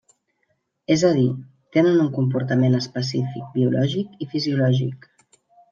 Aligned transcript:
És 0.95 1.03
a 1.09 1.11
dir, 1.17 1.25
tenen 1.77 2.01
un 2.05 2.09
comportament 2.17 2.79
específic 2.81 3.55
biològic 3.61 4.21
i 4.27 4.31
fisiològic. 4.35 5.11